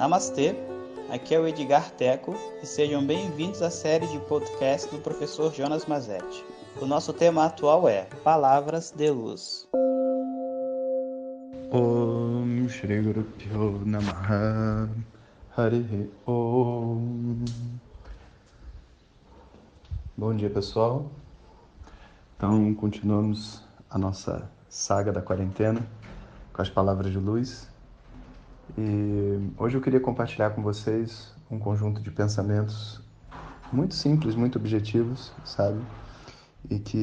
Namastê, 0.00 0.56
aqui 1.10 1.34
é 1.34 1.38
o 1.38 1.46
Edgar 1.46 1.90
Teco 1.90 2.34
e 2.62 2.66
sejam 2.66 3.06
bem-vindos 3.06 3.60
à 3.60 3.68
série 3.68 4.06
de 4.06 4.18
podcast 4.20 4.90
do 4.90 4.98
professor 4.98 5.52
Jonas 5.52 5.84
Mazetti. 5.84 6.42
O 6.80 6.86
nosso 6.86 7.12
tema 7.12 7.44
atual 7.44 7.86
é 7.86 8.06
Palavras 8.24 8.90
de 8.92 9.10
Luz. 9.10 9.68
Om 11.70 12.66
Shri 12.66 13.02
Guru 13.02 13.24
Pyo 13.24 13.82
Namaha. 13.84 14.88
Hare 15.54 16.10
Om. 16.26 17.44
Bom 20.16 20.34
dia 20.34 20.48
pessoal, 20.48 21.10
então 22.38 22.72
continuamos 22.72 23.62
a 23.90 23.98
nossa 23.98 24.50
saga 24.66 25.12
da 25.12 25.20
quarentena 25.20 25.86
com 26.54 26.62
as 26.62 26.70
palavras 26.70 27.12
de 27.12 27.18
luz 27.18 27.68
e 28.76 29.52
hoje 29.56 29.76
eu 29.76 29.80
queria 29.80 30.00
compartilhar 30.00 30.50
com 30.50 30.62
vocês 30.62 31.32
um 31.50 31.58
conjunto 31.58 32.00
de 32.00 32.10
pensamentos 32.10 33.00
muito 33.72 33.94
simples, 33.94 34.34
muito 34.34 34.58
objetivos, 34.58 35.32
sabe? 35.44 35.80
E 36.68 36.78
que 36.78 36.96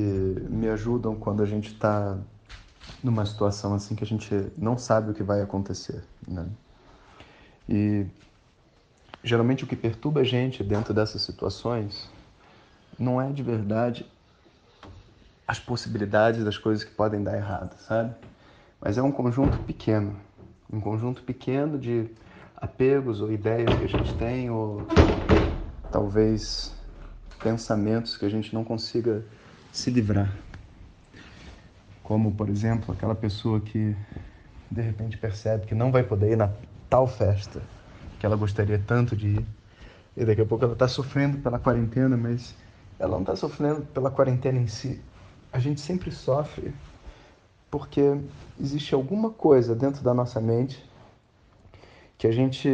me 0.50 0.70
ajudam 0.70 1.16
quando 1.16 1.42
a 1.42 1.46
gente 1.46 1.74
está 1.74 2.18
numa 3.04 3.26
situação 3.26 3.74
assim 3.74 3.96
que 3.96 4.04
a 4.04 4.08
gente 4.08 4.52
não 4.58 4.78
sabe 4.78 5.12
o 5.12 5.14
que 5.14 5.24
vai 5.24 5.42
acontecer, 5.42 6.04
né? 6.28 6.48
E 7.68 8.06
geralmente 9.24 9.64
o 9.64 9.68
que 9.68 9.76
perturba 9.76 10.22
a 10.22 10.24
gente 10.24 10.64
dentro 10.64 10.94
dessas 10.94 11.22
situações 11.22 12.10
não 12.98 13.22
é 13.22 13.32
de 13.32 13.44
verdade 13.44 14.06
as 15.48 15.60
possibilidades 15.60 16.44
das 16.44 16.58
coisas 16.58 16.84
que 16.84 16.92
podem 16.92 17.24
dar 17.24 17.36
errado, 17.36 17.78
sabe? 17.80 18.14
Mas 18.80 18.98
é 18.98 19.02
um 19.02 19.12
conjunto 19.12 19.58
pequeno 19.60 20.27
um 20.72 20.80
conjunto 20.80 21.24
pequeno 21.24 21.78
de 21.78 22.10
apegos 22.56 23.22
ou 23.22 23.32
ideias 23.32 23.76
que 23.76 23.86
a 23.86 23.90
gente 23.90 24.14
tem, 24.16 24.50
ou 24.50 24.86
talvez 25.92 26.76
pensamentos 27.42 28.18
que 28.18 28.26
a 28.26 28.30
gente 28.30 28.54
não 28.54 28.64
consiga 28.64 29.24
se 29.72 29.90
livrar. 29.90 30.34
Como, 32.04 32.32
por 32.34 32.50
exemplo, 32.50 32.94
aquela 32.94 33.16
pessoa 33.16 33.60
que 33.60 33.96
de 34.70 34.82
repente 34.82 35.18
percebe 35.18 35.66
que 35.66 35.76
não 35.76 35.92
vai 35.92 36.04
poder 36.04 36.32
ir 36.32 36.36
na 36.36 36.50
tal 36.90 37.08
festa 37.08 37.62
que 38.20 38.26
ela 38.26 38.36
gostaria 38.36 38.80
tanto 38.80 39.16
de 39.16 39.28
ir, 39.28 39.46
e 40.16 40.26
daqui 40.26 40.42
a 40.42 40.46
pouco 40.46 40.64
ela 40.64 40.74
está 40.74 40.88
sofrendo 40.88 41.38
pela 41.38 41.60
quarentena, 41.60 42.18
mas 42.18 42.56
ela 42.98 43.12
não 43.12 43.22
está 43.22 43.36
sofrendo 43.36 43.82
pela 43.82 44.10
quarentena 44.10 44.58
em 44.58 44.68
si. 44.68 45.00
A 45.54 45.60
gente 45.60 45.80
sempre 45.80 46.12
sofre 46.12 46.74
porque 47.70 48.02
existe 48.60 48.94
alguma 48.94 49.30
coisa 49.30 49.76
dentro 49.76 50.04
da 50.04 50.14
nossa 50.14 50.40
mente 50.40 50.84
que 52.18 52.28
a 52.28 52.32
gente 52.32 52.70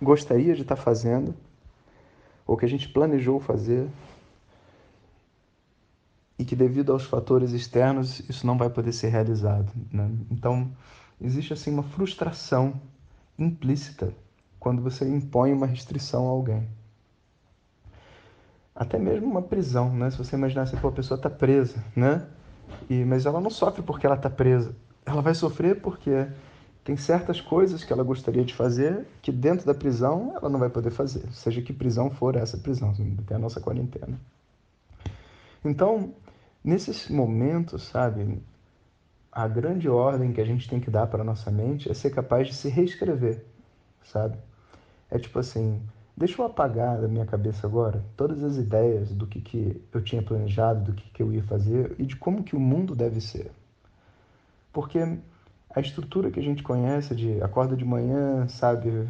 gostaria 0.00 0.54
de 0.54 0.62
estar 0.62 0.76
fazendo 0.76 1.34
ou 2.46 2.56
que 2.56 2.64
a 2.64 2.68
gente 2.68 2.88
planejou 2.88 3.40
fazer 3.40 3.88
e 6.38 6.44
que 6.44 6.54
devido 6.54 6.92
aos 6.92 7.04
fatores 7.04 7.52
externos 7.52 8.20
isso 8.28 8.46
não 8.46 8.56
vai 8.56 8.70
poder 8.70 8.92
ser 8.92 9.08
realizado. 9.08 9.70
Né? 9.92 10.10
Então 10.30 10.70
existe 11.20 11.52
assim 11.52 11.72
uma 11.72 11.82
frustração 11.82 12.80
implícita 13.38 14.14
quando 14.58 14.82
você 14.82 15.08
impõe 15.08 15.52
uma 15.52 15.66
restrição 15.66 16.26
a 16.26 16.30
alguém. 16.30 16.68
Até 18.74 18.98
mesmo 18.98 19.26
uma 19.26 19.40
prisão, 19.40 19.94
né? 19.94 20.10
Se 20.10 20.18
você 20.18 20.36
imaginar 20.36 20.62
assim, 20.62 20.76
pô, 20.76 20.88
a 20.88 20.92
pessoa 20.92 21.16
está 21.16 21.30
presa, 21.30 21.82
né? 21.94 22.26
E, 22.88 23.04
mas 23.04 23.26
ela 23.26 23.40
não 23.40 23.50
sofre 23.50 23.82
porque 23.82 24.06
ela 24.06 24.16
está 24.16 24.30
presa. 24.30 24.74
Ela 25.04 25.22
vai 25.22 25.34
sofrer 25.34 25.80
porque 25.80 26.26
tem 26.84 26.96
certas 26.96 27.40
coisas 27.40 27.82
que 27.82 27.92
ela 27.92 28.04
gostaria 28.04 28.44
de 28.44 28.54
fazer 28.54 29.06
que 29.20 29.32
dentro 29.32 29.66
da 29.66 29.74
prisão 29.74 30.32
ela 30.36 30.48
não 30.48 30.58
vai 30.58 30.70
poder 30.70 30.90
fazer, 30.90 31.24
seja 31.32 31.60
que 31.60 31.72
prisão 31.72 32.10
for 32.10 32.36
essa 32.36 32.56
prisão, 32.56 32.94
até 33.18 33.34
a 33.34 33.38
nossa 33.38 33.60
quarentena. 33.60 34.20
Então, 35.64 36.14
nesses 36.62 37.08
momentos, 37.08 37.82
sabe, 37.82 38.40
a 39.32 39.48
grande 39.48 39.88
ordem 39.88 40.32
que 40.32 40.40
a 40.40 40.44
gente 40.44 40.68
tem 40.68 40.78
que 40.78 40.88
dar 40.88 41.08
para 41.08 41.24
nossa 41.24 41.50
mente 41.50 41.90
é 41.90 41.94
ser 41.94 42.10
capaz 42.10 42.46
de 42.46 42.54
se 42.54 42.68
reescrever, 42.68 43.44
sabe? 44.04 44.38
É 45.10 45.18
tipo 45.18 45.40
assim, 45.40 45.82
Deixa 46.16 46.40
eu 46.40 46.46
apagar 46.46 46.98
da 46.98 47.06
minha 47.06 47.26
cabeça 47.26 47.66
agora 47.66 48.02
todas 48.16 48.42
as 48.42 48.56
ideias 48.56 49.12
do 49.12 49.26
que, 49.26 49.38
que 49.38 49.82
eu 49.92 50.02
tinha 50.02 50.22
planejado, 50.22 50.90
do 50.90 50.92
que, 50.94 51.10
que 51.10 51.22
eu 51.22 51.30
ia 51.30 51.42
fazer 51.42 51.94
e 51.98 52.06
de 52.06 52.16
como 52.16 52.42
que 52.42 52.56
o 52.56 52.60
mundo 52.60 52.96
deve 52.96 53.20
ser. 53.20 53.52
Porque 54.72 54.98
a 55.68 55.80
estrutura 55.80 56.30
que 56.30 56.40
a 56.40 56.42
gente 56.42 56.62
conhece 56.62 57.14
de 57.14 57.42
acorda 57.42 57.76
de 57.76 57.84
manhã, 57.84 58.48
sabe, 58.48 59.06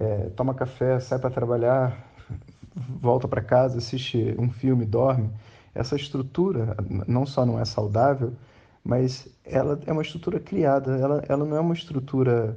é, 0.00 0.30
toma 0.30 0.52
café, 0.52 0.98
sai 0.98 1.20
para 1.20 1.30
trabalhar, 1.30 1.96
volta 2.74 3.28
para 3.28 3.40
casa, 3.40 3.78
assiste 3.78 4.34
um 4.36 4.50
filme, 4.50 4.84
dorme, 4.84 5.30
essa 5.72 5.94
estrutura 5.94 6.76
não 7.06 7.24
só 7.24 7.46
não 7.46 7.60
é 7.60 7.64
saudável, 7.64 8.32
mas 8.82 9.28
ela 9.44 9.78
é 9.86 9.92
uma 9.92 10.02
estrutura 10.02 10.40
criada, 10.40 10.96
ela, 10.96 11.22
ela 11.28 11.44
não 11.44 11.56
é 11.56 11.60
uma 11.60 11.74
estrutura 11.74 12.56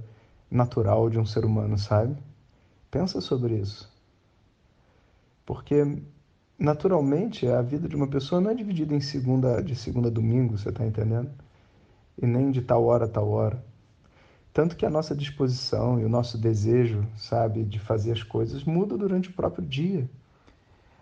natural 0.49 1.07
de 1.07 1.19
um 1.19 1.25
ser 1.25 1.45
humano, 1.45 1.77
sabe? 1.77 2.15
Pensa 2.95 3.19
sobre 3.19 3.55
isso. 3.55 3.93
Porque 5.45 6.01
naturalmente 6.57 7.45
a 7.45 7.61
vida 7.61 7.89
de 7.89 7.95
uma 7.97 8.07
pessoa 8.07 8.39
não 8.39 8.51
é 8.51 8.53
dividida 8.53 8.95
em 8.95 9.01
segunda 9.01 9.61
de 9.61 9.75
segunda 9.75 10.07
a 10.07 10.11
domingo, 10.11 10.57
você 10.57 10.69
está 10.69 10.85
entendendo? 10.85 11.29
E 12.17 12.25
nem 12.25 12.51
de 12.51 12.61
tal 12.61 12.85
hora 12.85 13.03
a 13.03 13.07
tal 13.09 13.29
hora. 13.31 13.61
Tanto 14.53 14.77
que 14.77 14.85
a 14.85 14.89
nossa 14.89 15.13
disposição 15.13 15.99
e 15.99 16.05
o 16.05 16.09
nosso 16.09 16.37
desejo, 16.37 17.05
sabe, 17.17 17.65
de 17.65 17.79
fazer 17.79 18.13
as 18.13 18.23
coisas 18.23 18.63
muda 18.63 18.97
durante 18.97 19.29
o 19.29 19.33
próprio 19.33 19.67
dia. 19.67 20.09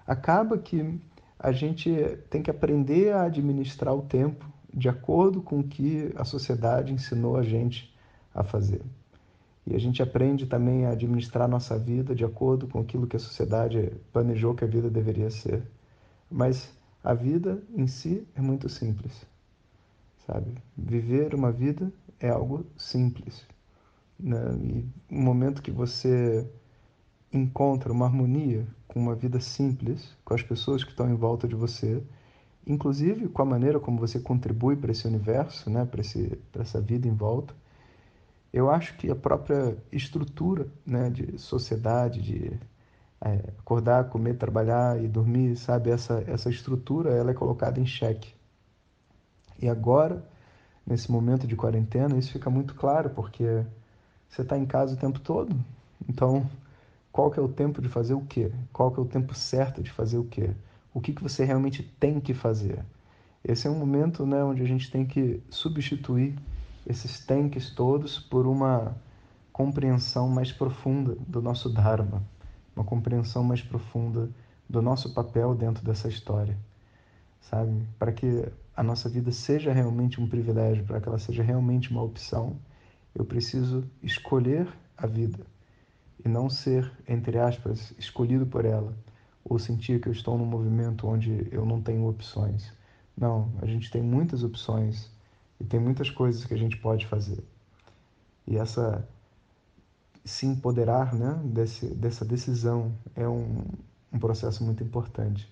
Acaba 0.08 0.58
que 0.58 1.00
a 1.38 1.52
gente 1.52 1.94
tem 2.28 2.42
que 2.42 2.50
aprender 2.50 3.14
a 3.14 3.26
administrar 3.26 3.94
o 3.94 4.02
tempo 4.02 4.52
de 4.74 4.90
acordo 4.90 5.44
com 5.44 5.60
o 5.60 5.64
que 5.64 6.12
a 6.16 6.26
sociedade 6.26 6.92
ensinou 6.92 7.38
a 7.38 7.44
gente 7.44 7.96
a 8.34 8.44
fazer. 8.44 8.82
E 9.66 9.76
a 9.76 9.80
gente 9.80 10.02
aprende 10.04 10.46
também 10.46 10.86
a 10.86 10.92
administrar 10.92 11.48
nossa 11.48 11.78
vida 11.80 12.14
de 12.14 12.26
acordo 12.26 12.68
com 12.68 12.80
aquilo 12.80 13.08
que 13.08 13.16
a 13.16 13.20
sociedade 13.20 13.94
planejou 14.12 14.54
que 14.54 14.64
a 14.64 14.68
vida 14.68 14.90
deveria 14.90 15.30
ser. 15.30 15.64
Mas 16.30 16.70
a 17.04 17.14
vida 17.14 17.64
em 17.76 17.88
si 17.88 18.28
é 18.36 18.42
muito 18.42 18.68
simples, 18.68 19.26
sabe? 20.26 20.54
Viver 20.78 21.34
uma 21.34 21.52
vida 21.52 21.92
é 22.20 22.30
algo 22.30 22.66
simples. 22.78 23.46
Né? 24.20 24.38
E 24.62 25.14
no 25.14 25.22
momento 25.22 25.62
que 25.62 25.72
você 25.72 26.50
encontra 27.32 27.92
uma 27.92 28.06
harmonia 28.06 28.68
com 28.88 29.00
uma 29.00 29.16
vida 29.16 29.40
simples, 29.40 30.16
com 30.24 30.34
as 30.34 30.44
pessoas 30.44 30.84
que 30.84 30.92
estão 30.92 31.10
em 31.10 31.16
volta 31.16 31.48
de 31.48 31.56
você, 31.56 32.04
inclusive 32.66 33.28
com 33.28 33.42
a 33.42 33.46
maneira 33.46 33.80
como 33.80 33.98
você 34.00 34.20
contribui 34.20 34.76
para 34.76 34.92
esse 34.92 35.08
universo, 35.08 35.70
né? 35.70 35.86
para 35.86 36.62
essa 36.62 36.80
vida 36.80 37.08
em 37.08 37.14
volta, 37.14 37.54
eu 38.54 38.70
acho 38.70 38.96
que 38.96 39.10
a 39.10 39.16
própria 39.16 39.76
estrutura 39.92 40.68
né, 40.86 41.10
de 41.10 41.40
sociedade, 41.40 42.22
de 42.22 42.60
é, 43.20 43.50
acordar, 43.58 44.10
comer, 44.10 44.38
trabalhar 44.38 45.02
e 45.04 45.08
dormir, 45.08 45.58
sabe, 45.58 45.90
essa, 45.90 46.24
essa 46.28 46.52
estrutura 46.52 47.10
ela 47.12 47.32
é 47.32 47.34
colocada 47.34 47.80
em 47.80 47.86
xeque. 47.86 48.32
E 49.60 49.68
agora, 49.68 50.24
nesse 50.86 51.12
momento 51.12 51.48
de 51.48 51.56
quarentena, 51.56 52.16
isso 52.16 52.32
fica 52.32 52.50
muito 52.50 52.76
claro, 52.76 53.10
porque 53.10 53.64
você 54.30 54.44
está 54.44 54.56
em 54.56 54.66
casa 54.68 54.94
o 54.94 54.98
tempo 54.98 55.20
todo. 55.20 55.56
Então, 56.08 56.48
qual 57.12 57.32
que 57.32 57.40
é 57.40 57.42
o 57.42 57.48
tempo 57.48 57.82
de 57.82 57.90
fazer 57.90 58.14
o 58.14 58.22
quê? 58.22 58.52
Qual 58.72 58.92
que 58.92 59.00
é 59.00 59.04
o 59.04 59.08
tempo 59.08 59.34
certo 59.34 59.82
de 59.82 59.92
fazer 59.92 60.20
o 60.20 60.26
quê? 60.26 60.52
O 60.94 61.02
que, 61.02 61.12
que 61.12 61.24
você 61.24 61.44
realmente 61.44 61.82
tem 62.00 62.20
que 62.20 62.36
fazer? 62.36 62.86
Esse 63.44 63.68
é 63.68 63.70
um 63.70 63.80
momento 63.80 64.28
né, 64.28 64.44
onde 64.44 64.62
a 64.62 64.68
gente 64.68 64.92
tem 64.92 65.06
que 65.06 65.42
substituir 65.50 66.36
esses 66.86 67.20
tanques 67.26 67.70
todos 67.70 68.20
por 68.20 68.46
uma 68.48 68.96
compreensão 69.52 70.28
mais 70.28 70.52
profunda 70.52 71.16
do 71.28 71.42
nosso 71.42 71.70
Dharma, 71.70 72.24
uma 72.76 72.84
compreensão 72.84 73.44
mais 73.44 73.62
profunda 73.62 74.30
do 74.68 74.82
nosso 74.82 75.14
papel 75.14 75.54
dentro 75.54 75.84
dessa 75.84 76.08
história, 76.08 76.58
sabe? 77.40 77.88
Para 78.00 78.12
que 78.12 78.46
a 78.76 78.82
nossa 78.82 79.08
vida 79.08 79.32
seja 79.32 79.72
realmente 79.72 80.20
um 80.20 80.28
privilégio, 80.28 80.84
para 80.84 81.00
que 81.00 81.08
ela 81.08 81.20
seja 81.20 81.44
realmente 81.44 81.92
uma 81.92 82.02
opção, 82.02 82.58
eu 83.14 83.24
preciso 83.24 83.84
escolher 84.02 84.68
a 84.98 85.06
vida 85.06 85.46
e 86.26 86.28
não 86.28 86.50
ser, 86.50 86.92
entre 87.08 87.38
aspas, 87.38 87.94
escolhido 88.00 88.46
por 88.46 88.66
ela 88.66 88.94
ou 89.44 89.60
sentir 89.60 90.02
que 90.02 90.08
eu 90.08 90.14
estou 90.14 90.38
num 90.38 90.46
movimento 90.46 91.08
onde 91.08 91.48
eu 91.52 91.66
não 91.66 91.82
tenho 91.82 92.08
opções. 92.08 92.74
Não, 93.16 93.52
a 93.62 93.66
gente 93.68 93.92
tem 93.92 94.02
muitas 94.02 94.44
opções 94.44 95.13
e 95.64 95.66
tem 95.66 95.80
muitas 95.80 96.10
coisas 96.10 96.44
que 96.44 96.54
a 96.54 96.58
gente 96.58 96.76
pode 96.78 97.08
fazer. 97.08 97.42
E 98.46 98.58
essa 98.58 99.08
se 100.26 100.46
empoderar 100.46 101.14
né, 101.14 101.40
desse, 101.46 101.88
dessa 101.96 102.26
decisão 102.26 102.94
é 103.16 103.26
um, 103.26 103.64
um 104.12 104.20
processo 104.20 104.62
muito 104.62 104.84
importante, 104.84 105.50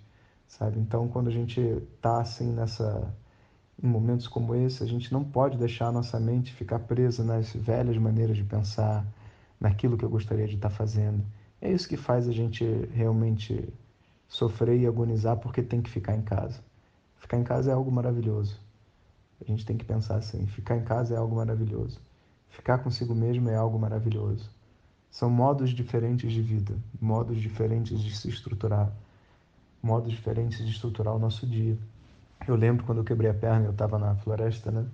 sabe? 0.48 0.80
Então, 0.80 1.08
quando 1.08 1.30
a 1.30 1.32
gente 1.32 1.62
está 1.62 2.20
assim 2.20 2.52
nessa 2.52 3.14
em 3.82 3.88
momentos 3.88 4.28
como 4.28 4.54
esse, 4.54 4.84
a 4.84 4.86
gente 4.86 5.12
não 5.12 5.24
pode 5.24 5.58
deixar 5.58 5.88
a 5.88 5.92
nossa 5.92 6.20
mente 6.20 6.54
ficar 6.54 6.80
presa 6.80 7.24
nas 7.24 7.52
velhas 7.54 7.98
maneiras 7.98 8.38
de 8.38 8.44
pensar, 8.44 9.06
naquilo 9.60 9.98
que 9.98 10.06
eu 10.06 10.10
gostaria 10.10 10.48
de 10.48 10.56
estar 10.56 10.70
fazendo. 10.70 11.24
É 11.60 11.72
isso 11.72 11.88
que 11.88 11.98
faz 11.98 12.28
a 12.28 12.32
gente 12.32 12.66
realmente 12.94 13.74
sofrer 14.28 14.78
e 14.78 14.86
agonizar 14.86 15.38
porque 15.38 15.64
tem 15.64 15.82
que 15.82 15.90
ficar 15.90 16.16
em 16.16 16.22
casa. 16.22 16.62
Ficar 17.18 17.38
em 17.38 17.44
casa 17.44 17.72
é 17.72 17.74
algo 17.74 17.92
maravilhoso. 17.92 18.60
A 19.42 19.46
gente 19.46 19.66
tem 19.66 19.78
que 19.78 19.86
pensar 19.86 20.16
assim: 20.16 20.46
ficar 20.48 20.78
em 20.78 20.84
casa 20.84 21.16
é 21.16 21.18
algo 21.18 21.36
maravilhoso. 21.36 22.00
Ficar 22.50 22.80
consigo 22.80 23.16
mesmo 23.16 23.50
é 23.50 23.56
algo 23.56 23.80
maravilhoso. 23.80 24.50
São 25.10 25.30
modos 25.30 25.72
diferentes 25.72 26.32
de 26.32 26.42
vida, 26.42 26.76
modos 27.00 27.38
diferentes 27.38 28.00
de 28.00 28.16
se 28.16 28.30
estruturar, 28.30 28.92
modos 29.82 30.12
diferentes 30.12 30.60
de 30.66 30.72
estruturar 30.72 31.16
o 31.16 31.20
nosso 31.20 31.46
dia. 31.46 31.78
Eu 32.48 32.56
lembro 32.56 32.86
quando 32.86 33.00
eu 33.00 33.04
quebrei 33.04 33.30
a 33.30 33.34
perna, 33.34 33.66
eu 33.66 33.72
estava 33.72 33.98
na 33.98 34.16
floresta, 34.16 34.72
né? 34.72 34.86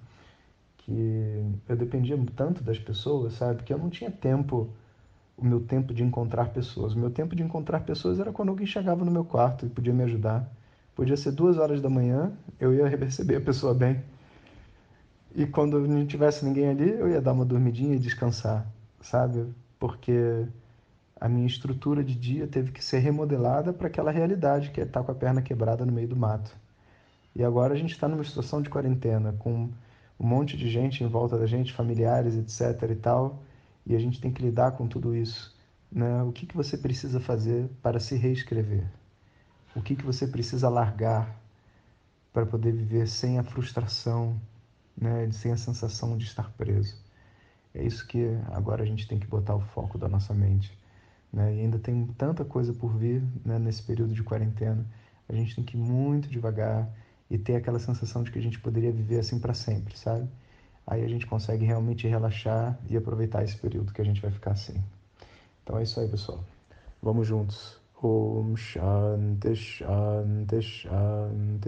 Que 0.77 1.55
eu 1.67 1.75
dependia 1.75 2.17
tanto 2.35 2.63
das 2.63 2.79
pessoas, 2.79 3.33
sabe? 3.33 3.63
Que 3.63 3.73
eu 3.73 3.77
não 3.77 3.89
tinha 3.89 4.09
tempo, 4.09 4.69
o 5.37 5.45
meu 5.45 5.59
tempo 5.59 5.93
de 5.93 6.03
encontrar 6.03 6.49
pessoas. 6.49 6.93
O 6.93 6.99
meu 6.99 7.11
tempo 7.11 7.35
de 7.35 7.43
encontrar 7.43 7.81
pessoas 7.81 8.19
era 8.19 8.31
quando 8.31 8.49
alguém 8.49 8.65
chegava 8.65 9.03
no 9.05 9.11
meu 9.11 9.25
quarto 9.25 9.65
e 9.65 9.69
podia 9.69 9.93
me 9.93 10.03
ajudar. 10.03 10.51
Podia 10.95 11.15
ser 11.15 11.31
duas 11.31 11.57
horas 11.57 11.79
da 11.79 11.89
manhã, 11.89 12.31
eu 12.59 12.73
ia 12.73 12.87
receber 12.87 13.35
a 13.35 13.41
pessoa 13.41 13.73
bem. 13.73 14.01
E 15.35 15.45
quando 15.45 15.79
não 15.87 16.05
tivesse 16.05 16.43
ninguém 16.45 16.69
ali, 16.69 16.89
eu 16.89 17.09
ia 17.09 17.21
dar 17.21 17.33
uma 17.33 17.45
dormidinha 17.45 17.95
e 17.95 17.99
descansar, 17.99 18.65
sabe? 19.01 19.47
Porque 19.79 20.47
a 21.19 21.27
minha 21.27 21.47
estrutura 21.47 22.03
de 22.03 22.15
dia 22.15 22.47
teve 22.47 22.71
que 22.71 22.83
ser 22.83 22.99
remodelada 22.99 23.73
para 23.73 23.87
aquela 23.87 24.11
realidade 24.11 24.71
que 24.71 24.79
é 24.79 24.83
estar 24.83 25.03
com 25.03 25.11
a 25.11 25.15
perna 25.15 25.41
quebrada 25.41 25.85
no 25.85 25.91
meio 25.91 26.07
do 26.07 26.15
mato. 26.15 26.55
E 27.35 27.43
agora 27.43 27.73
a 27.73 27.77
gente 27.77 27.91
está 27.91 28.07
numa 28.07 28.23
situação 28.23 28.61
de 28.61 28.69
quarentena, 28.69 29.33
com 29.39 29.69
um 30.19 30.27
monte 30.27 30.57
de 30.57 30.67
gente 30.69 31.03
em 31.03 31.07
volta 31.07 31.37
da 31.37 31.45
gente, 31.45 31.73
familiares, 31.73 32.35
etc. 32.35 32.89
e 32.91 32.95
tal, 32.95 33.43
e 33.85 33.95
a 33.95 33.99
gente 33.99 34.19
tem 34.19 34.31
que 34.31 34.41
lidar 34.41 34.71
com 34.71 34.87
tudo 34.87 35.15
isso. 35.15 35.55
Né? 35.91 36.23
O 36.23 36.31
que, 36.31 36.45
que 36.45 36.55
você 36.55 36.77
precisa 36.77 37.19
fazer 37.19 37.69
para 37.81 37.99
se 37.99 38.15
reescrever? 38.15 38.85
O 39.75 39.81
que, 39.81 39.95
que 39.95 40.03
você 40.03 40.27
precisa 40.27 40.67
largar 40.69 41.39
para 42.33 42.45
poder 42.45 42.71
viver 42.71 43.07
sem 43.07 43.39
a 43.39 43.43
frustração, 43.43 44.39
né? 44.99 45.29
sem 45.31 45.51
a 45.51 45.57
sensação 45.57 46.17
de 46.17 46.25
estar 46.25 46.51
preso? 46.53 46.95
É 47.73 47.83
isso 47.83 48.07
que 48.07 48.25
agora 48.51 48.83
a 48.83 48.85
gente 48.85 49.07
tem 49.07 49.19
que 49.19 49.27
botar 49.27 49.55
o 49.55 49.61
foco 49.61 49.97
da 49.97 50.07
nossa 50.07 50.33
mente. 50.33 50.75
Né? 51.31 51.55
E 51.55 51.59
ainda 51.61 51.77
tem 51.77 52.07
tanta 52.17 52.43
coisa 52.43 52.73
por 52.73 52.97
vir 52.97 53.23
né? 53.45 53.59
nesse 53.59 53.83
período 53.83 54.13
de 54.13 54.23
quarentena. 54.23 54.85
A 55.29 55.33
gente 55.33 55.55
tem 55.55 55.63
que 55.63 55.77
ir 55.77 55.79
muito 55.79 56.29
devagar 56.29 56.89
e 57.29 57.37
ter 57.37 57.55
aquela 57.55 57.79
sensação 57.79 58.23
de 58.23 58.31
que 58.31 58.39
a 58.39 58.41
gente 58.41 58.59
poderia 58.59 58.91
viver 58.91 59.19
assim 59.19 59.39
para 59.39 59.53
sempre, 59.53 59.97
sabe? 59.97 60.27
Aí 60.85 61.03
a 61.03 61.07
gente 61.07 61.25
consegue 61.25 61.65
realmente 61.65 62.07
relaxar 62.07 62.79
e 62.89 62.95
aproveitar 62.95 63.43
esse 63.43 63.57
período 63.57 63.91
que 63.91 64.01
a 64.01 64.05
gente 64.05 64.21
vai 64.21 64.31
ficar 64.31 64.51
assim. 64.51 64.81
Então 65.61 65.77
é 65.77 65.83
isso 65.83 65.99
aí, 65.99 66.07
pessoal. 66.07 66.41
Vamos 67.01 67.27
juntos. 67.27 67.77
Om 68.01 68.55
Shanti 68.55 69.55
Shanti 69.55 70.61
Shanti. 70.61 71.67